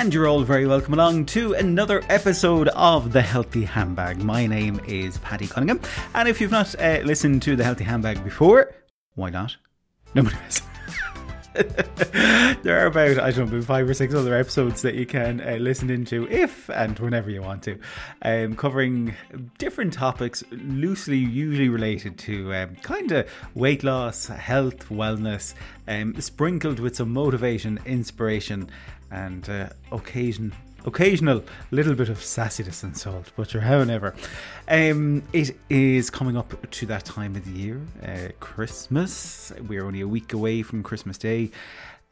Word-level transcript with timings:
And 0.00 0.14
you're 0.14 0.26
all 0.26 0.44
very 0.44 0.66
welcome 0.66 0.94
along 0.94 1.26
to 1.26 1.52
another 1.52 2.02
episode 2.08 2.68
of 2.68 3.12
The 3.12 3.20
Healthy 3.20 3.64
Handbag. 3.64 4.16
My 4.22 4.46
name 4.46 4.80
is 4.88 5.18
Paddy 5.18 5.46
Cunningham, 5.46 5.78
and 6.14 6.26
if 6.26 6.40
you've 6.40 6.50
not 6.50 6.74
uh, 6.80 7.00
listened 7.04 7.42
to 7.42 7.54
The 7.54 7.64
Healthy 7.64 7.84
Handbag 7.84 8.24
before, 8.24 8.72
why 9.14 9.28
not? 9.28 9.58
Nobody 10.14 10.36
has. 10.36 10.62
there 12.62 12.80
are 12.80 12.86
about 12.86 13.18
I 13.18 13.32
don't 13.32 13.50
know 13.52 13.60
five 13.62 13.88
or 13.88 13.94
six 13.94 14.14
other 14.14 14.36
episodes 14.36 14.82
that 14.82 14.94
you 14.94 15.04
can 15.04 15.40
uh, 15.40 15.56
listen 15.56 15.90
into 15.90 16.28
if 16.28 16.68
and 16.70 16.98
whenever 16.98 17.28
you 17.30 17.42
want 17.42 17.64
to, 17.64 17.78
um, 18.22 18.54
covering 18.54 19.14
different 19.58 19.92
topics 19.92 20.44
loosely, 20.50 21.18
usually 21.18 21.68
related 21.68 22.18
to 22.18 22.54
um, 22.54 22.76
kind 22.76 23.10
of 23.10 23.28
weight 23.54 23.82
loss, 23.82 24.26
health, 24.28 24.88
wellness, 24.90 25.54
um, 25.88 26.20
sprinkled 26.20 26.78
with 26.78 26.94
some 26.96 27.12
motivation, 27.12 27.80
inspiration, 27.84 28.70
and 29.10 29.48
uh, 29.48 29.68
occasion 29.90 30.52
occasional 30.84 31.44
little 31.70 31.94
bit 31.94 32.08
of 32.08 32.18
sassiness 32.18 32.82
and 32.82 32.96
salt, 32.96 33.32
but 33.36 33.52
you're 33.52 33.62
however. 33.62 34.14
Um, 34.68 35.22
it 35.32 35.56
is 35.68 36.10
coming 36.10 36.36
up 36.36 36.70
to 36.70 36.86
that 36.86 37.04
time 37.04 37.36
of 37.36 37.44
the 37.44 37.58
year, 37.58 37.80
uh, 38.02 38.32
Christmas. 38.40 39.52
We're 39.66 39.84
only 39.84 40.00
a 40.00 40.08
week 40.08 40.32
away 40.32 40.62
from 40.62 40.82
Christmas 40.82 41.18
Day. 41.18 41.50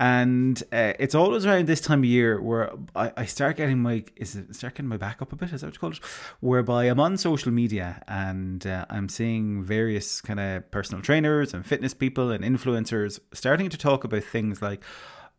And 0.00 0.62
uh, 0.72 0.92
it's 1.00 1.16
always 1.16 1.44
around 1.44 1.66
this 1.66 1.80
time 1.80 2.00
of 2.00 2.04
year 2.04 2.40
where 2.40 2.70
I, 2.94 3.12
I 3.16 3.24
start 3.24 3.56
getting 3.56 3.82
my 3.82 4.04
is 4.14 4.36
it 4.36 4.54
start 4.54 4.74
getting 4.74 4.88
my 4.88 4.96
back 4.96 5.20
up 5.20 5.32
a 5.32 5.36
bit, 5.36 5.52
is 5.52 5.62
that 5.62 5.66
what 5.66 5.74
you 5.74 5.80
call 5.80 5.90
it? 5.90 5.98
Whereby 6.38 6.84
I'm 6.84 7.00
on 7.00 7.16
social 7.16 7.50
media 7.50 8.00
and 8.06 8.64
uh, 8.64 8.86
I'm 8.90 9.08
seeing 9.08 9.64
various 9.64 10.20
kind 10.20 10.38
of 10.38 10.70
personal 10.70 11.02
trainers 11.02 11.52
and 11.52 11.66
fitness 11.66 11.94
people 11.94 12.30
and 12.30 12.44
influencers 12.44 13.18
starting 13.32 13.70
to 13.70 13.76
talk 13.76 14.04
about 14.04 14.22
things 14.22 14.62
like, 14.62 14.84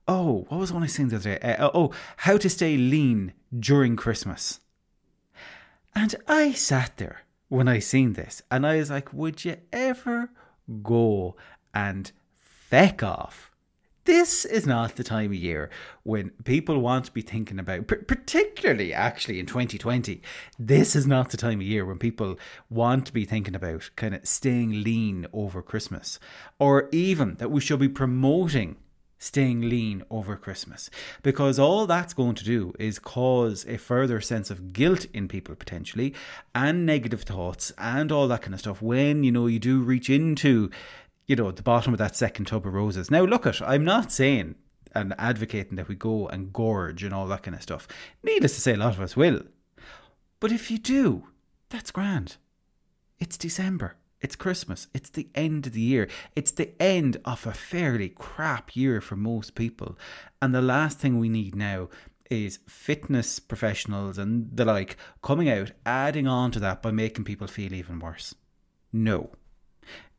oh, 0.09 0.45
what 0.49 0.59
was 0.59 0.69
the 0.69 0.73
one 0.73 0.83
I 0.83 0.88
seen 0.88 1.09
the 1.09 1.17
other 1.17 1.38
day? 1.38 1.55
Uh, 1.55 1.69
oh, 1.73 1.91
how 2.17 2.38
to 2.38 2.49
stay 2.49 2.75
lean 2.75 3.33
during 3.57 3.95
Christmas. 3.95 4.59
And 5.95 6.16
I 6.27 6.51
sat 6.51 6.97
there 6.97 7.21
when 7.47 7.67
I 7.67 7.79
seen 7.79 8.13
this, 8.13 8.41
and 8.49 8.66
I 8.66 8.77
was 8.77 8.89
like, 8.89 9.13
would 9.13 9.45
you 9.45 9.57
ever 9.71 10.31
go 10.81 11.35
and 11.73 12.11
feck 12.35 13.03
off? 13.03 13.51
This 14.05 14.45
is 14.45 14.66
not 14.66 14.95
the 14.95 15.03
time 15.03 15.27
of 15.27 15.35
year 15.35 15.69
when 16.01 16.31
people 16.44 16.79
want 16.79 17.05
to 17.05 17.11
be 17.11 17.21
thinking 17.21 17.59
about, 17.59 17.85
particularly 17.85 18.91
actually 18.91 19.39
in 19.39 19.45
2020, 19.45 20.23
this 20.57 20.95
is 20.95 21.05
not 21.05 21.29
the 21.29 21.38
time 21.38 21.59
of 21.59 21.67
year 21.67 21.85
when 21.85 21.99
people 21.99 22.39
want 22.71 23.05
to 23.05 23.13
be 23.13 23.25
thinking 23.25 23.53
about 23.53 23.91
kind 23.95 24.16
of 24.16 24.27
staying 24.27 24.83
lean 24.83 25.27
over 25.31 25.61
Christmas, 25.61 26.19
or 26.57 26.89
even 26.91 27.35
that 27.35 27.51
we 27.51 27.61
should 27.61 27.79
be 27.79 27.89
promoting 27.89 28.77
staying 29.20 29.62
lean 29.62 30.03
over 30.09 30.36
Christmas. 30.36 30.89
Because 31.22 31.59
all 31.59 31.86
that's 31.86 32.14
going 32.14 32.36
to 32.36 32.44
do 32.44 32.73
is 32.80 32.98
cause 32.98 33.66
a 33.67 33.78
further 33.78 34.22
sense 34.22 34.50
of 34.50 34.73
guilt 34.73 35.06
in 35.14 35.28
people 35.28 35.56
potentially 35.56 36.16
and 36.56 36.86
negative 36.86 37.23
thoughts 37.23 37.72
and 37.78 38.12
all 38.12 38.28
that 38.30 38.42
kind 38.42 38.53
of 38.53 38.62
stuff 38.62 38.81
when, 38.81 39.23
you 39.23 39.31
know, 39.31 39.45
you 39.45 39.59
do 39.59 39.81
reach 39.81 40.09
into, 40.09 40.72
you 41.28 41.36
know, 41.36 41.52
the 41.52 41.62
bottom 41.62 41.94
of 41.94 42.00
that 42.00 42.16
second 42.16 42.45
tub 42.45 42.66
of 42.66 42.73
roses. 42.73 43.12
Now, 43.12 43.23
look 43.23 43.45
at, 43.45 43.62
I'm 43.62 43.84
not 43.84 44.12
saying 44.12 44.56
and 44.95 45.14
advocating 45.20 45.75
that 45.75 45.88
we 45.88 45.95
go 45.95 46.28
and 46.28 46.52
gorge 46.52 47.03
and 47.03 47.14
all 47.14 47.28
that 47.28 47.44
kind 47.44 47.56
of 47.56 47.62
stuff. 47.62 47.88
Needless 48.23 48.56
to 48.56 48.62
say, 48.62 48.73
a 48.73 48.78
lot 48.78 48.95
of 48.95 49.02
us 49.02 49.16
will. 49.16 49.44
But 50.40 50.52
if 50.52 50.72
you 50.72 50.78
do, 50.78 51.28
that's 51.69 51.91
grand. 51.91 52.38
It's 53.19 53.38
December. 53.38 53.96
It's 54.22 54.35
Christmas. 54.35 54.88
It's 54.94 55.09
the 55.09 55.30
end 55.34 55.68
of 55.68 55.74
the 55.74 55.81
year. 55.81 56.09
It's 56.35 56.52
the 56.52 56.80
end 56.81 57.18
of 57.24 57.47
a 57.47 57.53
fairly 57.53 58.09
crap 58.09 58.75
year 58.75 59.00
for 59.00 59.16
most 59.16 59.56
people. 59.56 59.97
And 60.41 60.53
the 60.53 60.62
last 60.62 61.00
thing 61.00 61.18
we 61.19 61.30
need 61.30 61.56
now 61.56 61.90
is 62.29 62.59
fitness 62.68 63.40
professionals 63.40 64.18
and 64.18 64.50
the 64.53 64.66
like 64.66 64.97
coming 65.24 65.50
out, 65.50 65.72
adding 65.85 66.28
on 66.28 66.52
to 66.52 66.59
that 66.59 66.81
by 66.81 66.91
making 66.91 67.24
people 67.24 67.47
feel 67.47 67.74
even 67.74 68.00
worse. 68.00 68.35
No. 68.91 69.31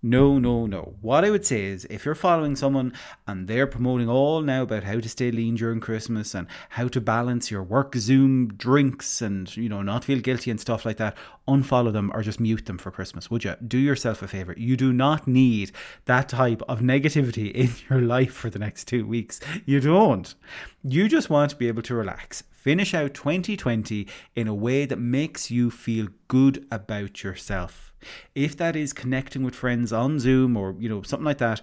No, 0.02 0.38
no, 0.38 0.64
no. 0.64 0.94
What 1.02 1.26
I 1.26 1.30
would 1.30 1.44
say 1.44 1.64
is 1.64 1.86
if 1.90 2.06
you're 2.06 2.14
following 2.14 2.56
someone 2.56 2.94
and 3.26 3.46
they're 3.46 3.66
promoting 3.66 4.08
all 4.08 4.40
now 4.40 4.62
about 4.62 4.84
how 4.84 4.98
to 4.98 5.08
stay 5.10 5.30
lean 5.30 5.56
during 5.56 5.78
Christmas 5.78 6.34
and 6.34 6.46
how 6.70 6.88
to 6.88 7.02
balance 7.02 7.50
your 7.50 7.62
work 7.62 7.94
Zoom 7.96 8.48
drinks 8.54 9.20
and, 9.20 9.54
you 9.58 9.68
know, 9.68 9.82
not 9.82 10.04
feel 10.04 10.20
guilty 10.20 10.50
and 10.50 10.58
stuff 10.58 10.86
like 10.86 10.96
that, 10.96 11.18
unfollow 11.46 11.92
them 11.92 12.10
or 12.14 12.22
just 12.22 12.40
mute 12.40 12.64
them 12.64 12.78
for 12.78 12.90
Christmas, 12.90 13.30
would 13.30 13.44
you? 13.44 13.54
Do 13.66 13.76
yourself 13.76 14.22
a 14.22 14.28
favor. 14.28 14.54
You 14.56 14.74
do 14.74 14.90
not 14.90 15.28
need 15.28 15.72
that 16.06 16.30
type 16.30 16.62
of 16.66 16.80
negativity 16.80 17.52
in 17.54 17.70
your 17.90 18.00
life 18.00 18.32
for 18.32 18.48
the 18.48 18.58
next 18.58 18.84
two 18.84 19.06
weeks. 19.06 19.38
You 19.66 19.80
don't. 19.80 20.34
You 20.82 21.10
just 21.10 21.28
want 21.28 21.50
to 21.50 21.56
be 21.56 21.68
able 21.68 21.82
to 21.82 21.94
relax. 21.94 22.42
Finish 22.50 22.94
out 22.94 23.12
2020 23.12 24.06
in 24.34 24.48
a 24.48 24.54
way 24.54 24.86
that 24.86 24.98
makes 24.98 25.50
you 25.50 25.70
feel 25.70 26.08
good 26.26 26.66
about 26.70 27.22
yourself. 27.22 27.89
If 28.34 28.56
that 28.56 28.76
is 28.76 28.92
connecting 28.92 29.42
with 29.42 29.54
friends 29.54 29.92
on 29.92 30.18
Zoom 30.18 30.56
or, 30.56 30.74
you 30.78 30.88
know, 30.88 31.02
something 31.02 31.24
like 31.24 31.38
that, 31.38 31.60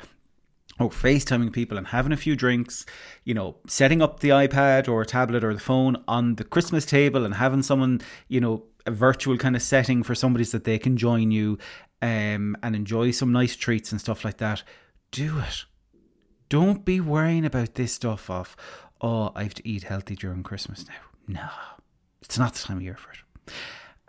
or 0.79 0.89
FaceTiming 0.89 1.53
people 1.53 1.77
and 1.77 1.87
having 1.87 2.11
a 2.11 2.17
few 2.17 2.35
drinks, 2.35 2.85
you 3.23 3.33
know, 3.33 3.55
setting 3.67 4.01
up 4.01 4.19
the 4.19 4.29
iPad 4.29 4.87
or 4.87 5.01
a 5.01 5.05
tablet 5.05 5.43
or 5.43 5.53
the 5.53 5.59
phone 5.59 6.03
on 6.07 6.35
the 6.35 6.43
Christmas 6.43 6.85
table 6.85 7.25
and 7.25 7.35
having 7.35 7.63
someone, 7.63 8.01
you 8.27 8.39
know, 8.39 8.63
a 8.85 8.91
virtual 8.91 9.37
kind 9.37 9.55
of 9.55 9.61
setting 9.61 10.03
for 10.03 10.15
somebody 10.15 10.43
so 10.43 10.57
that 10.57 10.65
they 10.65 10.77
can 10.77 10.95
join 10.95 11.31
you 11.31 11.57
um, 12.01 12.55
and 12.61 12.75
enjoy 12.75 13.11
some 13.11 13.31
nice 13.31 13.55
treats 13.55 13.91
and 13.91 13.99
stuff 13.99 14.23
like 14.23 14.37
that, 14.37 14.63
do 15.11 15.39
it. 15.39 15.65
Don't 16.49 16.85
be 16.85 17.01
worrying 17.01 17.45
about 17.45 17.73
this 17.73 17.93
stuff 17.93 18.29
of, 18.29 18.55
oh, 19.01 19.31
I 19.35 19.43
have 19.43 19.55
to 19.55 19.67
eat 19.67 19.83
healthy 19.83 20.15
during 20.15 20.43
Christmas 20.43 20.85
now. 20.87 20.93
No, 21.27 21.49
it's 22.21 22.37
not 22.37 22.53
the 22.53 22.59
time 22.59 22.77
of 22.77 22.83
year 22.83 22.95
for 22.95 23.11
it. 23.11 23.17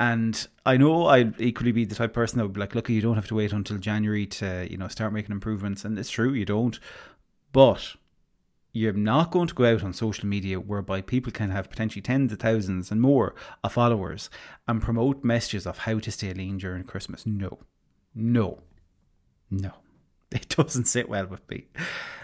And 0.01 0.47
I 0.65 0.77
know 0.77 1.07
I'd 1.07 1.41
equally 1.41 1.73
be 1.73 1.85
the 1.85 1.95
type 1.95 2.11
of 2.11 2.15
person 2.15 2.39
that 2.39 2.45
would 2.45 2.53
be 2.53 2.61
like, 2.61 2.75
look, 2.75 2.89
you 2.89 3.01
don't 3.01 3.17
have 3.17 3.27
to 3.29 3.35
wait 3.35 3.53
until 3.53 3.79
January 3.79 4.27
to, 4.27 4.67
you 4.71 4.77
know, 4.77 4.89
start 4.89 5.13
making 5.13 5.33
improvements. 5.33 5.85
And 5.85 5.99
it's 5.99 6.11
true, 6.11 6.33
you 6.33 6.45
don't. 6.45 6.79
But 7.53 7.97
you're 8.73 8.93
not 8.93 9.33
going 9.33 9.49
to 9.49 9.55
go 9.55 9.65
out 9.65 9.83
on 9.83 9.93
social 9.93 10.29
media 10.29 10.61
whereby 10.61 11.01
people 11.01 11.33
can 11.33 11.51
have 11.51 11.71
potentially 11.71 12.03
tens 12.03 12.33
of 12.33 12.39
thousands 12.39 12.93
and 12.93 13.01
more 13.01 13.35
of 13.65 13.73
followers 13.73 14.31
and 14.69 14.81
promote 14.81 15.25
messages 15.25 15.67
of 15.67 15.79
how 15.79 15.99
to 15.99 16.13
stay 16.13 16.33
lean 16.33 16.59
during 16.59 16.85
Christmas. 16.85 17.27
No. 17.27 17.59
No. 18.15 18.61
No. 19.51 19.73
Doesn't 20.59 20.87
sit 20.87 21.09
well 21.09 21.27
with 21.27 21.49
me. 21.49 21.67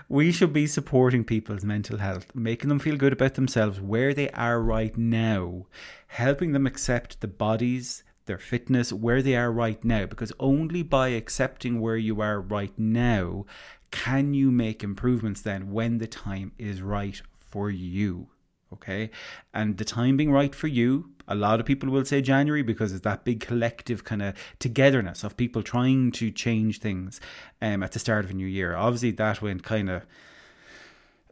We 0.08 0.32
should 0.32 0.52
be 0.52 0.66
supporting 0.66 1.24
people's 1.24 1.64
mental 1.64 1.98
health, 1.98 2.34
making 2.34 2.68
them 2.68 2.80
feel 2.80 2.96
good 2.96 3.12
about 3.12 3.34
themselves 3.34 3.80
where 3.80 4.12
they 4.12 4.28
are 4.30 4.60
right 4.60 4.94
now, 4.98 5.66
helping 6.08 6.52
them 6.52 6.66
accept 6.66 7.20
the 7.20 7.28
bodies, 7.28 8.02
their 8.26 8.38
fitness, 8.38 8.92
where 8.92 9.22
they 9.22 9.36
are 9.36 9.52
right 9.52 9.82
now. 9.84 10.04
Because 10.06 10.32
only 10.38 10.82
by 10.82 11.08
accepting 11.08 11.80
where 11.80 11.96
you 11.96 12.20
are 12.20 12.40
right 12.40 12.76
now 12.76 13.46
can 13.90 14.34
you 14.34 14.50
make 14.50 14.82
improvements 14.82 15.40
then 15.40 15.70
when 15.70 15.98
the 15.98 16.08
time 16.08 16.50
is 16.58 16.82
right 16.82 17.22
for 17.46 17.70
you. 17.70 18.28
Okay. 18.72 19.10
And 19.52 19.76
the 19.78 19.84
time 19.84 20.16
being 20.16 20.32
right 20.32 20.54
for 20.54 20.66
you, 20.66 21.10
a 21.28 21.34
lot 21.34 21.60
of 21.60 21.66
people 21.66 21.90
will 21.90 22.04
say 22.04 22.20
January 22.20 22.62
because 22.62 22.92
it's 22.92 23.04
that 23.04 23.24
big 23.24 23.40
collective 23.40 24.04
kind 24.04 24.22
of 24.22 24.34
togetherness 24.58 25.24
of 25.24 25.36
people 25.36 25.62
trying 25.62 26.12
to 26.12 26.30
change 26.30 26.80
things 26.80 27.20
um, 27.62 27.82
at 27.82 27.92
the 27.92 27.98
start 27.98 28.24
of 28.24 28.30
a 28.30 28.34
new 28.34 28.46
year. 28.46 28.74
Obviously, 28.76 29.10
that 29.12 29.42
went 29.42 29.62
kind 29.62 29.90
of. 29.90 30.06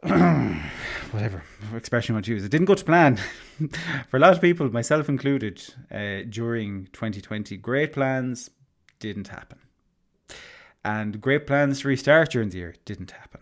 whatever 1.11 1.43
expression 1.73 2.11
you 2.11 2.15
want 2.15 2.25
to 2.25 2.31
use, 2.31 2.43
it 2.43 2.51
didn't 2.51 2.65
go 2.65 2.75
to 2.75 2.83
plan 2.83 3.17
for 4.09 4.17
a 4.17 4.19
lot 4.19 4.33
of 4.33 4.41
people, 4.41 4.69
myself 4.69 5.07
included, 5.07 5.63
uh, 5.91 6.23
during 6.27 6.87
2020. 6.91 7.55
Great 7.55 7.93
plans 7.93 8.49
didn't 8.99 9.29
happen, 9.29 9.59
and 10.83 11.21
great 11.21 11.47
plans 11.47 11.79
to 11.79 11.87
restart 11.87 12.31
during 12.31 12.49
the 12.49 12.57
year 12.57 12.75
didn't 12.83 13.11
happen. 13.11 13.39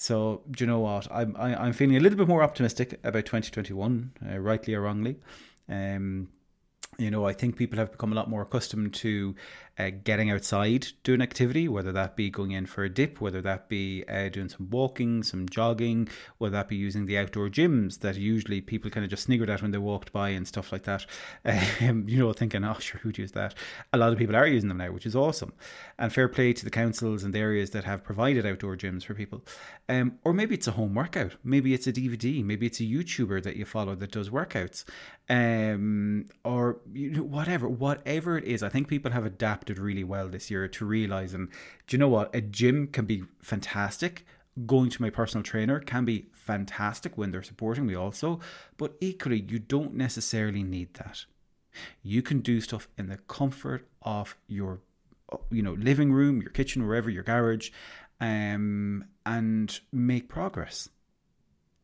So, 0.00 0.42
do 0.52 0.62
you 0.62 0.70
know 0.70 0.78
what? 0.78 1.08
I'm 1.10 1.34
I, 1.36 1.50
am 1.50 1.58
i 1.58 1.66
am 1.66 1.72
feeling 1.72 1.96
a 1.96 2.00
little 2.00 2.16
bit 2.16 2.28
more 2.28 2.44
optimistic 2.44 3.00
about 3.02 3.26
2021, 3.26 4.12
uh, 4.30 4.38
rightly 4.38 4.72
or 4.74 4.82
wrongly. 4.82 5.16
Um, 5.68 6.28
you 6.98 7.10
know, 7.10 7.26
I 7.26 7.32
think 7.32 7.56
people 7.56 7.80
have 7.80 7.90
become 7.90 8.12
a 8.12 8.14
lot 8.14 8.30
more 8.30 8.42
accustomed 8.42 8.94
to 8.94 9.34
uh, 9.78 9.90
getting 10.04 10.30
outside 10.30 10.88
doing 11.04 11.22
activity, 11.22 11.68
whether 11.68 11.92
that 11.92 12.16
be 12.16 12.30
going 12.30 12.50
in 12.50 12.66
for 12.66 12.84
a 12.84 12.88
dip, 12.88 13.20
whether 13.20 13.40
that 13.40 13.68
be 13.68 14.04
uh, 14.08 14.28
doing 14.28 14.48
some 14.48 14.68
walking, 14.70 15.22
some 15.22 15.48
jogging, 15.48 16.08
whether 16.38 16.52
that 16.52 16.68
be 16.68 16.76
using 16.76 17.06
the 17.06 17.16
outdoor 17.16 17.48
gyms 17.48 18.00
that 18.00 18.16
usually 18.16 18.60
people 18.60 18.90
kind 18.90 19.04
of 19.04 19.10
just 19.10 19.24
sniggered 19.24 19.50
at 19.50 19.62
when 19.62 19.70
they 19.70 19.78
walked 19.78 20.12
by 20.12 20.30
and 20.30 20.48
stuff 20.48 20.72
like 20.72 20.84
that. 20.84 21.06
Um, 21.80 22.08
you 22.08 22.18
know, 22.18 22.32
thinking, 22.32 22.64
oh, 22.64 22.78
sure, 22.78 23.00
who'd 23.00 23.18
use 23.18 23.32
that? 23.32 23.54
A 23.92 23.98
lot 23.98 24.12
of 24.12 24.18
people 24.18 24.34
are 24.34 24.46
using 24.46 24.68
them 24.68 24.78
now, 24.78 24.90
which 24.90 25.06
is 25.06 25.14
awesome. 25.14 25.52
And 25.98 26.12
fair 26.12 26.28
play 26.28 26.52
to 26.52 26.64
the 26.64 26.70
councils 26.70 27.22
and 27.22 27.32
the 27.32 27.38
areas 27.38 27.70
that 27.70 27.84
have 27.84 28.02
provided 28.02 28.44
outdoor 28.44 28.76
gyms 28.76 29.04
for 29.04 29.14
people. 29.14 29.44
Um, 29.88 30.18
or 30.24 30.32
maybe 30.32 30.54
it's 30.54 30.66
a 30.66 30.72
home 30.72 30.94
workout. 30.94 31.36
Maybe 31.44 31.74
it's 31.74 31.86
a 31.86 31.92
DVD. 31.92 32.44
Maybe 32.44 32.66
it's 32.66 32.80
a 32.80 32.84
YouTuber 32.84 33.42
that 33.44 33.56
you 33.56 33.64
follow 33.64 33.94
that 33.94 34.12
does 34.12 34.30
workouts. 34.30 34.84
Um, 35.30 36.26
or 36.42 36.78
you 36.92 37.10
know, 37.10 37.22
whatever, 37.22 37.68
whatever 37.68 38.38
it 38.38 38.44
is. 38.44 38.62
I 38.62 38.70
think 38.70 38.88
people 38.88 39.12
have 39.12 39.26
adapted 39.26 39.67
adapted 39.68 39.78
really 39.82 40.04
well 40.04 40.28
this 40.28 40.50
year 40.50 40.68
to 40.68 40.84
realize 40.84 41.34
and 41.34 41.48
do 41.86 41.96
you 41.96 41.98
know 41.98 42.08
what 42.08 42.34
a 42.34 42.40
gym 42.40 42.86
can 42.86 43.04
be 43.04 43.22
fantastic 43.40 44.24
going 44.66 44.90
to 44.90 45.02
my 45.02 45.10
personal 45.10 45.42
trainer 45.42 45.80
can 45.80 46.04
be 46.04 46.26
fantastic 46.32 47.16
when 47.16 47.30
they're 47.30 47.42
supporting 47.42 47.86
me 47.86 47.94
also, 47.94 48.40
but 48.76 48.96
equally, 49.00 49.44
you 49.48 49.58
don't 49.58 49.94
necessarily 49.94 50.62
need 50.62 50.94
that. 50.94 51.26
You 52.02 52.22
can 52.22 52.40
do 52.40 52.60
stuff 52.60 52.88
in 52.96 53.08
the 53.08 53.18
comfort 53.18 53.86
of 54.02 54.36
your 54.46 54.80
you 55.50 55.62
know 55.62 55.74
living 55.74 56.12
room, 56.12 56.40
your 56.40 56.50
kitchen, 56.50 56.86
wherever, 56.86 57.10
your 57.10 57.22
garage, 57.22 57.70
um, 58.20 59.04
and 59.24 59.78
make 59.92 60.28
progress. 60.28 60.88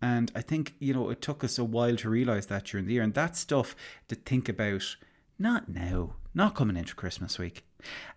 And 0.02 0.32
I 0.34 0.40
think 0.40 0.74
you 0.78 0.94
know 0.94 1.10
it 1.10 1.20
took 1.20 1.44
us 1.44 1.58
a 1.58 1.64
while 1.64 1.96
to 1.96 2.10
realize 2.10 2.46
that 2.46 2.64
during 2.64 2.86
the 2.86 2.94
year, 2.94 3.02
and 3.02 3.14
that's 3.14 3.38
stuff 3.38 3.76
to 4.08 4.14
think 4.14 4.48
about. 4.48 4.96
Not 5.36 5.68
now, 5.68 6.14
not 6.32 6.54
coming 6.54 6.76
into 6.76 6.94
Christmas 6.94 7.38
week. 7.38 7.64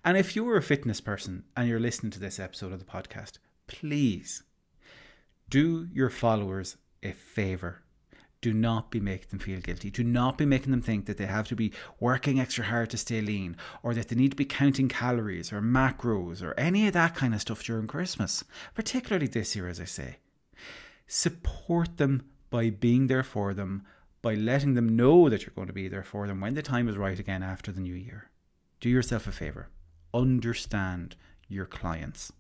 And 0.04 0.18
if 0.18 0.36
you're 0.36 0.58
a 0.58 0.62
fitness 0.62 1.02
person 1.02 1.44
and 1.56 1.68
you're 1.68 1.80
listening 1.80 2.12
to 2.12 2.20
this 2.20 2.40
episode 2.40 2.72
of 2.72 2.80
the 2.80 2.86
podcast, 2.86 3.40
please 3.68 4.44
do 5.50 5.88
your 5.94 6.10
followers 6.10 6.78
a 7.04 7.12
favor. 7.12 7.84
Do 8.40 8.54
not 8.54 8.92
be 8.92 9.00
making 9.00 9.30
them 9.30 9.40
feel 9.40 9.60
guilty. 9.60 9.90
Do 9.90 10.04
not 10.04 10.38
be 10.38 10.46
making 10.46 10.72
them 10.72 10.82
think 10.82 11.06
that 11.06 11.18
they 11.18 11.26
have 11.26 11.48
to 11.48 11.56
be 11.56 11.74
working 12.00 12.40
extra 12.40 12.66
hard 12.66 12.92
to 12.92 12.98
stay 12.98 13.20
lean 13.20 13.58
or 13.82 13.94
that 13.96 14.10
they 14.10 14.16
need 14.16 14.32
to 14.32 14.38
be 14.38 14.46
counting 14.46 14.88
calories 14.88 15.52
or 15.52 15.60
macros 15.60 16.44
or 16.44 16.54
any 16.58 16.88
of 16.88 16.94
that 16.94 17.16
kind 17.16 17.34
of 17.34 17.42
stuff 17.42 17.64
during 17.64 17.88
Christmas, 17.88 18.44
particularly 18.76 19.28
this 19.28 19.56
year, 19.56 19.68
as 19.68 19.80
I 19.80 19.86
say. 19.86 20.18
Support 21.08 21.98
them 21.98 22.30
by 22.50 22.70
being 22.70 23.08
there 23.08 23.24
for 23.24 23.54
them, 23.54 23.84
by 24.22 24.36
letting 24.36 24.76
them 24.76 24.96
know 24.96 25.30
that 25.30 25.42
you're 25.42 25.56
going 25.56 25.68
to 25.68 25.74
be 25.74 25.88
there 25.88 26.04
for 26.04 26.28
them 26.28 26.40
when 26.40 26.54
the 26.54 26.62
time 26.62 26.88
is 26.88 26.96
right 26.96 27.20
again 27.20 27.42
after 27.42 27.72
the 27.72 27.82
new 27.82 27.96
year. 27.96 28.30
Do 28.80 28.90
yourself 28.90 29.28
a 29.28 29.32
favor. 29.32 29.70
Understand 30.14 31.16
your 31.48 31.66
clients. 31.66 32.32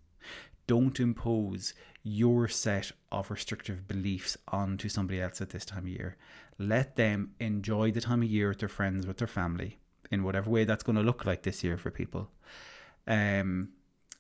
Don't 0.68 1.00
impose 1.00 1.74
your 2.04 2.48
set 2.48 2.92
of 3.12 3.32
restrictive 3.32 3.88
beliefs 3.88 4.38
onto 4.48 4.90
somebody 4.90 5.22
else 5.22 5.42
at 5.42 5.50
this 5.50 5.66
time 5.66 5.84
of 5.84 5.88
year. 5.88 6.18
Let 6.60 6.96
them 6.96 7.34
enjoy 7.40 7.92
the 7.92 8.02
time 8.02 8.22
of 8.22 8.30
year 8.30 8.50
with 8.50 8.60
their 8.60 8.70
friends, 8.70 9.08
with 9.08 9.18
their 9.18 9.28
family, 9.28 9.78
in 10.12 10.24
whatever 10.24 10.50
way 10.50 10.64
that's 10.64 10.84
going 10.84 10.96
to 10.96 11.02
look 11.02 11.26
like 11.26 11.44
this 11.44 11.64
year 11.64 11.78
for 11.78 11.92
people. 11.92 12.30
Um, 13.08 13.70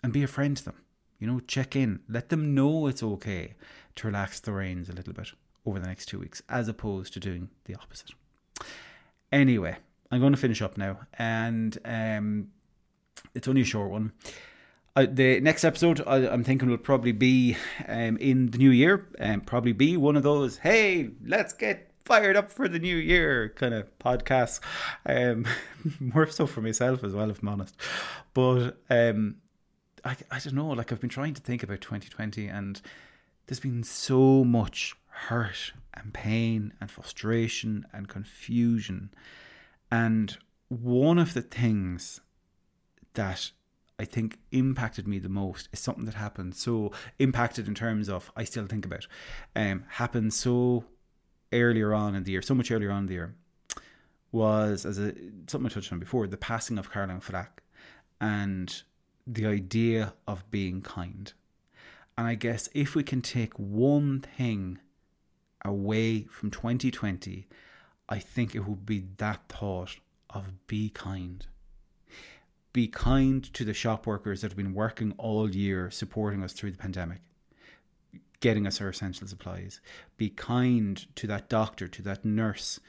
and 0.04 0.14
be 0.14 0.24
a 0.24 0.28
friend 0.28 0.56
to 0.58 0.66
them. 0.66 0.81
You 1.19 1.28
know, 1.28 1.40
check 1.42 1.75
in. 1.75 2.02
Let 2.08 2.30
them 2.30 2.54
know 2.54 2.88
it's 2.88 3.04
okay 3.04 3.56
to 3.96 4.08
relax 4.08 4.40
the 4.40 4.52
reins 4.52 4.90
a 4.90 4.94
little 4.94 5.14
bit 5.14 5.31
over 5.66 5.80
the 5.80 5.88
next 5.88 6.06
two 6.06 6.19
weeks, 6.19 6.42
as 6.48 6.68
opposed 6.68 7.14
to 7.14 7.19
doing 7.19 7.50
the 7.66 7.75
opposite. 7.75 8.12
Anyway, 9.31 9.78
I'm 10.12 10.19
going 10.19 10.33
to 10.33 10.39
finish 10.39 10.62
up 10.62 10.77
now, 10.77 11.00
and 11.18 11.77
um, 11.83 12.48
it's 13.33 13.48
only 13.48 13.62
a 13.62 13.65
short 13.65 13.92
one. 13.92 14.13
Uh, 14.95 15.06
the 15.07 15.39
next 15.42 15.63
episode 15.63 16.01
I, 16.07 16.33
am 16.33 16.44
thinking 16.44 16.69
will 16.69 16.77
probably 16.77 17.12
be 17.12 17.56
um, 17.88 18.18
in 18.18 18.51
the 18.51 18.57
new 18.57 18.71
year, 18.71 19.07
and 19.19 19.36
um, 19.36 19.42
probably 19.42 19.74
be 19.74 19.98
one 19.98 20.15
of 20.15 20.24
those. 20.24 20.57
Hey, 20.57 21.12
let's 21.25 21.54
get 21.54 21.92
fired 22.06 22.38
up 22.38 22.50
for 22.50 22.68
the 22.68 22.80
new 22.80 22.95
year 22.95 23.50
kind 23.50 23.74
of 23.74 23.95
podcasts. 24.00 24.62
Um, 25.06 25.45
more 26.00 26.27
so 26.27 26.48
for 26.48 26.62
myself 26.62 27.04
as 27.04 27.13
well, 27.13 27.30
if 27.30 27.42
I'm 27.42 27.50
honest. 27.50 27.75
But 28.33 28.77
um, 28.89 29.36
I, 30.06 30.15
I 30.31 30.39
don't 30.39 30.56
know. 30.56 30.69
Like 30.69 30.92
I've 30.92 31.01
been 31.01 31.09
trying 31.09 31.33
to 31.33 31.42
think 31.42 31.63
about 31.63 31.81
2020, 31.81 32.48
and 32.48 32.81
there's 33.45 33.59
been 33.59 33.83
so 33.83 34.44
much 34.44 34.95
hurt 35.09 35.74
and 35.94 36.13
pain 36.13 36.74
and 36.80 36.89
frustration 36.89 37.86
and 37.94 38.07
confusion. 38.07 39.12
And 39.92 40.38
one 40.69 41.18
of 41.18 41.34
the 41.34 41.42
things 41.42 42.19
that 43.13 43.51
I 44.00 44.06
think 44.06 44.38
impacted 44.51 45.07
me 45.07 45.19
the 45.19 45.30
most 45.30 45.69
is 45.72 45.80
something 45.80 46.06
that 46.06 46.16
happened 46.16 46.56
so 46.56 46.92
impacted 47.19 47.68
in 47.68 47.74
terms 47.74 48.10
of 48.10 48.31
I 48.36 48.44
still 48.44 48.68
think 48.68 48.86
about 48.86 49.07
um 49.56 49.86
happened 49.89 50.34
so 50.34 50.86
earlier 51.51 51.94
on 51.94 52.13
in 52.16 52.24
the 52.24 52.31
year, 52.31 52.42
so 52.42 52.54
much 52.54 52.72
earlier 52.72 52.92
on 52.92 53.00
in 53.00 53.06
the 53.07 53.13
year 53.13 53.36
was 54.31 54.86
as 54.86 55.00
a 55.00 55.13
something 55.48 55.66
I 55.66 55.69
touched 55.69 55.92
on 55.92 56.00
before, 56.00 56.28
the 56.28 56.38
passing 56.38 56.78
of 56.78 56.92
Caroline 56.92 57.22
Flack 57.22 57.63
and 58.19 58.83
the 59.25 59.45
idea 59.45 60.13
of 60.28 60.50
being 60.51 60.81
kind. 60.81 61.31
And 62.18 62.28
I 62.28 62.36
guess 62.36 62.69
if 62.74 62.95
we 62.95 63.04
can 63.04 63.22
take 63.22 63.57
one 63.57 64.22
thing 64.22 64.80
away 65.63 66.24
from 66.24 66.51
2020, 66.51 67.48
I 68.09 68.19
think 68.19 68.56
it 68.56 68.68
would 68.68 68.86
be 68.86 69.06
that 69.18 69.50
thought 69.50 69.98
of 70.30 70.68
be 70.68 70.89
kind 70.89 71.45
be 72.77 72.88
kind 72.88 73.51
to 73.56 73.65
the 73.65 73.74
shop 73.74 74.06
workers 74.06 74.42
that 74.42 74.51
have 74.51 74.56
been 74.56 74.75
working 74.75 75.12
all 75.18 75.50
year 75.50 75.89
supporting 75.89 76.44
us 76.44 76.54
through 76.54 76.69
the 76.69 76.77
pandemic, 76.77 77.21
getting 78.39 78.68
us 78.68 78.80
our 78.80 78.89
essential 78.89 79.25
supplies. 79.25 79.81
Be 80.15 80.30
kind 80.30 81.04
to 81.15 81.25
that 81.25 81.50
doctor, 81.50 81.88
to 81.88 82.04
that 82.04 82.24
nurse, 82.24 82.80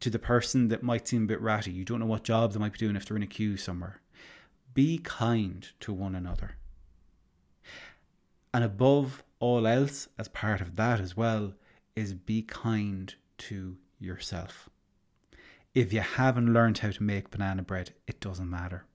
to 0.00 0.10
the 0.10 0.18
person 0.18 0.68
that 0.68 0.82
might 0.82 1.08
seem 1.08 1.24
a 1.24 1.26
bit 1.26 1.40
ratty. 1.40 1.70
You 1.70 1.86
don't 1.86 2.00
know 2.00 2.04
what 2.04 2.22
job 2.22 2.52
they 2.52 2.58
might 2.58 2.74
be 2.74 2.78
doing 2.78 2.96
if 2.96 3.06
they're 3.06 3.16
in 3.16 3.22
a 3.22 3.26
queue 3.26 3.56
somewhere. 3.56 4.02
Be 4.74 4.98
kind 4.98 5.66
to 5.80 5.94
one 5.94 6.14
another. 6.14 6.56
And 8.52 8.62
above 8.62 9.24
all 9.38 9.66
else, 9.66 10.06
as 10.18 10.28
part 10.28 10.60
of 10.60 10.76
that 10.76 11.00
as 11.00 11.16
well, 11.16 11.54
is 11.96 12.12
be 12.12 12.42
kind 12.42 13.14
to 13.38 13.78
yourself. 14.00 14.68
If 15.74 15.92
you 15.92 16.00
haven't 16.00 16.52
learned 16.52 16.78
how 16.78 16.90
to 16.90 17.02
make 17.02 17.30
banana 17.30 17.62
bread, 17.62 17.92
it 18.06 18.20
doesn't 18.20 18.50
matter. 18.50 18.86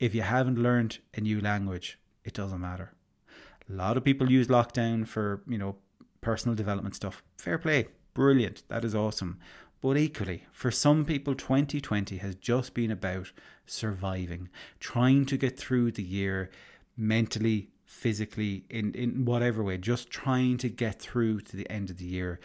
If 0.00 0.14
you 0.14 0.22
haven't 0.22 0.58
learned 0.58 0.98
a 1.14 1.20
new 1.20 1.40
language, 1.40 1.98
it 2.24 2.34
doesn't 2.34 2.60
matter. 2.60 2.92
A 3.68 3.72
lot 3.72 3.96
of 3.96 4.04
people 4.04 4.30
use 4.30 4.48
lockdown 4.48 5.06
for, 5.06 5.42
you 5.46 5.58
know, 5.58 5.76
personal 6.20 6.56
development 6.56 6.96
stuff. 6.96 7.22
Fair 7.38 7.58
play. 7.58 7.88
Brilliant. 8.14 8.62
That 8.68 8.84
is 8.84 8.94
awesome. 8.94 9.38
But 9.80 9.98
equally, 9.98 10.46
for 10.50 10.70
some 10.70 11.04
people, 11.04 11.34
2020 11.34 12.16
has 12.16 12.34
just 12.36 12.72
been 12.72 12.90
about 12.90 13.32
surviving, 13.66 14.48
trying 14.80 15.26
to 15.26 15.36
get 15.36 15.58
through 15.58 15.92
the 15.92 16.02
year 16.02 16.50
mentally, 16.96 17.68
physically, 17.84 18.64
in, 18.70 18.94
in 18.94 19.24
whatever 19.24 19.62
way, 19.62 19.76
just 19.76 20.10
trying 20.10 20.56
to 20.58 20.68
get 20.68 21.00
through 21.00 21.40
to 21.42 21.56
the 21.56 21.70
end 21.70 21.90
of 21.90 21.98
the 21.98 22.06
year. 22.06 22.40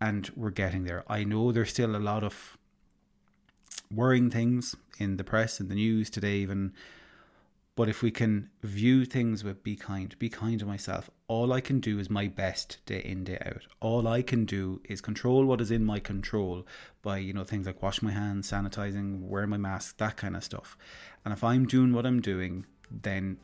And 0.00 0.30
we're 0.34 0.50
getting 0.50 0.84
there. 0.84 1.04
I 1.08 1.24
know 1.24 1.52
there's 1.52 1.70
still 1.70 1.94
a 1.94 1.98
lot 1.98 2.24
of 2.24 2.56
worrying 3.92 4.30
things 4.30 4.74
in 4.98 5.16
the 5.16 5.24
press 5.24 5.60
and 5.60 5.68
the 5.68 5.74
news 5.74 6.08
today, 6.10 6.36
even. 6.36 6.72
But 7.76 7.88
if 7.88 8.02
we 8.02 8.10
can 8.10 8.50
view 8.62 9.04
things 9.04 9.42
with 9.42 9.62
be 9.62 9.76
kind, 9.76 10.18
be 10.18 10.28
kind 10.28 10.58
to 10.60 10.66
myself, 10.66 11.08
all 11.28 11.52
I 11.52 11.60
can 11.60 11.80
do 11.80 11.98
is 11.98 12.10
my 12.10 12.26
best 12.26 12.78
day 12.84 13.00
in, 13.00 13.24
day 13.24 13.38
out. 13.44 13.62
All 13.80 14.06
I 14.06 14.22
can 14.22 14.44
do 14.44 14.80
is 14.84 15.00
control 15.00 15.46
what 15.46 15.60
is 15.60 15.70
in 15.70 15.84
my 15.84 15.98
control 15.98 16.66
by, 17.02 17.18
you 17.18 17.32
know, 17.32 17.44
things 17.44 17.66
like 17.66 17.82
washing 17.82 18.08
my 18.08 18.14
hands, 18.14 18.50
sanitizing, 18.50 19.20
wearing 19.20 19.50
my 19.50 19.56
mask, 19.56 19.96
that 19.98 20.16
kind 20.16 20.36
of 20.36 20.44
stuff. 20.44 20.76
And 21.24 21.32
if 21.32 21.42
I'm 21.44 21.66
doing 21.66 21.92
what 21.92 22.04
I'm 22.04 22.20
doing, 22.20 22.66
then 22.90 23.38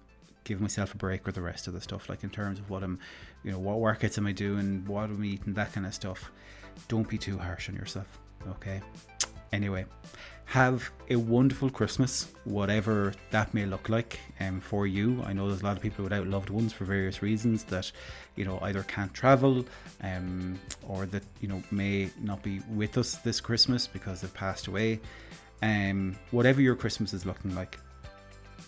give 0.47 0.61
myself 0.61 0.95
a 0.95 0.97
break 0.97 1.27
with 1.27 1.35
the 1.35 1.43
rest 1.43 1.67
of 1.67 1.75
the 1.75 1.81
stuff, 1.81 2.09
like 2.09 2.23
in 2.23 2.31
terms 2.31 2.59
of 2.59 2.71
what 2.71 2.83
I'm, 2.83 2.99
you 3.43 3.51
know, 3.51 3.59
what 3.59 3.77
workouts 3.79 4.17
am 4.17 4.27
I 4.27 4.33
doing, 4.33 4.85
what 4.87 5.11
am 5.11 5.23
I 5.23 5.27
eating, 5.27 5.55
that 5.55 5.73
kind 5.73 5.87
of 5.87 5.93
stuff. 5.93 6.31
Don't 6.89 7.09
be 7.09 7.19
too 7.19 7.37
harsh 7.37 7.69
on 7.69 7.75
yourself, 7.75 8.19
okay? 8.49 8.81
Anyway, 9.53 9.85
have 10.45 10.89
a 11.11 11.17
wonderful 11.17 11.69
Christmas, 11.69 12.33
whatever 12.45 13.13
that 13.33 13.53
may 13.53 13.67
look 13.67 13.89
like 13.89 14.21
um, 14.39 14.61
for 14.61 14.87
you. 14.87 15.21
I 15.27 15.33
know 15.33 15.49
there's 15.49 15.63
a 15.63 15.65
lot 15.65 15.77
of 15.77 15.83
people 15.83 16.05
without 16.05 16.29
loved 16.29 16.51
ones 16.51 16.73
for 16.73 16.85
various 16.85 17.21
reasons 17.23 17.65
that, 17.65 17.91
you 18.37 18.45
know, 18.45 18.61
either 18.63 18.85
can't 18.85 19.13
travel 19.13 19.67
um, 20.03 20.61
or 20.87 21.07
that, 21.07 21.25
you 21.41 21.49
know, 21.49 21.61
may 21.73 22.11
not 22.23 22.43
be 22.45 22.61
with 22.71 22.97
us 22.99 23.17
this 23.17 23.41
Christmas 23.41 23.89
because 23.89 24.21
they've 24.21 24.33
passed 24.33 24.69
away. 24.69 25.01
Um, 25.63 26.17
whatever 26.31 26.61
your 26.61 26.77
Christmas 26.77 27.13
is 27.13 27.27
looking 27.27 27.53
like, 27.57 27.79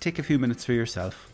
take 0.00 0.18
a 0.18 0.22
few 0.24 0.38
minutes 0.40 0.64
for 0.64 0.72
yourself, 0.72 1.32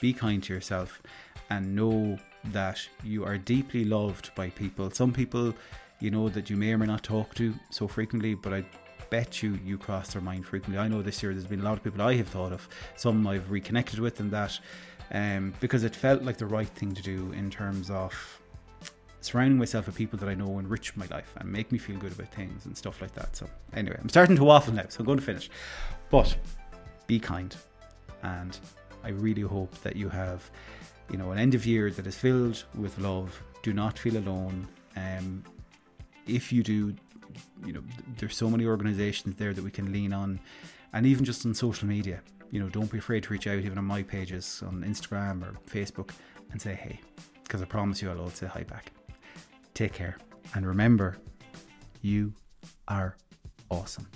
be 0.00 0.12
kind 0.12 0.42
to 0.44 0.54
yourself, 0.54 1.02
and 1.50 1.74
know 1.74 2.18
that 2.52 2.80
you 3.02 3.24
are 3.24 3.38
deeply 3.38 3.84
loved 3.84 4.34
by 4.34 4.50
people. 4.50 4.90
Some 4.90 5.12
people, 5.12 5.54
you 6.00 6.10
know, 6.10 6.28
that 6.28 6.50
you 6.50 6.56
may 6.56 6.72
or 6.72 6.78
may 6.78 6.86
not 6.86 7.02
talk 7.02 7.34
to 7.36 7.54
so 7.70 7.88
frequently, 7.88 8.34
but 8.34 8.52
I 8.52 8.64
bet 9.10 9.42
you 9.42 9.58
you 9.64 9.78
cross 9.78 10.12
their 10.12 10.22
mind 10.22 10.46
frequently. 10.46 10.78
I 10.78 10.88
know 10.88 11.02
this 11.02 11.22
year 11.22 11.32
there's 11.32 11.46
been 11.46 11.60
a 11.60 11.64
lot 11.64 11.74
of 11.74 11.84
people 11.84 12.02
I 12.02 12.14
have 12.14 12.28
thought 12.28 12.52
of, 12.52 12.68
some 12.96 13.26
I've 13.26 13.50
reconnected 13.50 13.98
with, 13.98 14.20
and 14.20 14.30
that 14.30 14.58
um, 15.12 15.54
because 15.60 15.84
it 15.84 15.94
felt 15.94 16.22
like 16.22 16.36
the 16.36 16.46
right 16.46 16.68
thing 16.68 16.92
to 16.92 17.02
do 17.02 17.32
in 17.32 17.50
terms 17.50 17.90
of 17.90 18.40
surrounding 19.20 19.58
myself 19.58 19.86
with 19.86 19.96
people 19.96 20.18
that 20.18 20.28
I 20.28 20.34
know 20.34 20.58
enrich 20.58 20.96
my 20.96 21.06
life 21.06 21.32
and 21.36 21.50
make 21.50 21.72
me 21.72 21.78
feel 21.78 21.98
good 21.98 22.12
about 22.12 22.32
things 22.32 22.66
and 22.66 22.76
stuff 22.76 23.00
like 23.00 23.12
that. 23.14 23.36
So, 23.36 23.48
anyway, 23.74 23.98
I'm 24.00 24.08
starting 24.08 24.36
to 24.36 24.44
waffle 24.44 24.74
now, 24.74 24.86
so 24.88 25.00
I'm 25.00 25.06
going 25.06 25.18
to 25.18 25.24
finish. 25.24 25.50
But 26.10 26.36
be 27.06 27.18
kind, 27.18 27.54
and 28.22 28.58
I 29.06 29.10
really 29.10 29.42
hope 29.42 29.72
that 29.82 29.94
you 29.94 30.08
have, 30.08 30.50
you 31.10 31.16
know, 31.16 31.30
an 31.30 31.38
end 31.38 31.54
of 31.54 31.64
year 31.64 31.90
that 31.92 32.06
is 32.06 32.16
filled 32.16 32.64
with 32.74 32.98
love. 32.98 33.40
Do 33.62 33.72
not 33.72 33.98
feel 33.98 34.16
alone. 34.16 34.66
Um, 34.96 35.44
if 36.26 36.52
you 36.52 36.64
do, 36.64 36.94
you 37.64 37.72
know, 37.72 37.82
there's 38.18 38.36
so 38.36 38.50
many 38.50 38.66
organizations 38.66 39.36
there 39.36 39.52
that 39.52 39.62
we 39.62 39.70
can 39.70 39.92
lean 39.92 40.12
on, 40.12 40.40
and 40.92 41.06
even 41.06 41.24
just 41.24 41.46
on 41.46 41.54
social 41.54 41.86
media. 41.86 42.20
You 42.50 42.60
know, 42.60 42.68
don't 42.68 42.90
be 42.90 42.98
afraid 42.98 43.22
to 43.24 43.32
reach 43.32 43.46
out, 43.46 43.58
even 43.58 43.78
on 43.78 43.84
my 43.84 44.02
pages 44.02 44.62
on 44.66 44.82
Instagram 44.82 45.42
or 45.42 45.54
Facebook, 45.70 46.10
and 46.50 46.60
say, 46.60 46.74
hey, 46.74 47.00
because 47.44 47.62
I 47.62 47.64
promise 47.64 48.02
you 48.02 48.10
I'll 48.10 48.20
all 48.20 48.30
say 48.30 48.46
hi 48.46 48.64
back. 48.64 48.92
Take 49.74 49.92
care. 49.92 50.18
And 50.54 50.66
remember, 50.66 51.18
you 52.02 52.32
are 52.88 53.16
awesome. 53.70 54.08